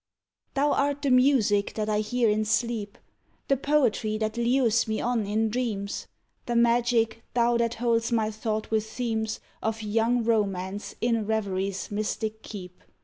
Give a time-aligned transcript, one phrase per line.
[0.55, 2.97] Thou art the music that I hear in sleep,
[3.49, 6.07] The poetry that lures me on in dreams;
[6.47, 12.41] The magic, thou, that holds my thought with themes Of young romance in revery's mystic
[12.41, 12.83] keep.